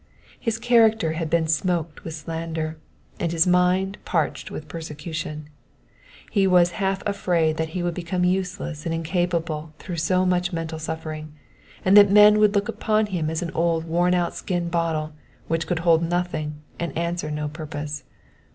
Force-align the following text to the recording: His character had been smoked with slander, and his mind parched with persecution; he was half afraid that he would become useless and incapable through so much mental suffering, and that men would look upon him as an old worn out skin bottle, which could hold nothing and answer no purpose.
His 0.39 0.57
character 0.57 1.11
had 1.11 1.29
been 1.29 1.45
smoked 1.47 2.03
with 2.03 2.15
slander, 2.15 2.77
and 3.19 3.31
his 3.31 3.45
mind 3.45 3.99
parched 4.03 4.49
with 4.49 4.67
persecution; 4.67 5.47
he 6.31 6.47
was 6.47 6.71
half 6.81 7.03
afraid 7.05 7.57
that 7.57 7.69
he 7.77 7.83
would 7.83 7.93
become 7.93 8.23
useless 8.25 8.87
and 8.87 8.95
incapable 8.95 9.73
through 9.77 9.97
so 9.97 10.25
much 10.25 10.51
mental 10.51 10.79
suffering, 10.79 11.33
and 11.85 11.95
that 11.95 12.09
men 12.09 12.39
would 12.39 12.55
look 12.55 12.67
upon 12.67 13.05
him 13.13 13.29
as 13.29 13.43
an 13.43 13.51
old 13.51 13.85
worn 13.85 14.15
out 14.15 14.33
skin 14.33 14.69
bottle, 14.69 15.13
which 15.47 15.67
could 15.67 15.77
hold 15.85 16.01
nothing 16.01 16.63
and 16.79 16.97
answer 16.97 17.29
no 17.29 17.47
purpose. 17.47 18.03